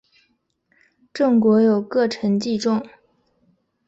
[1.13, 2.81] 郑国有名臣祭仲。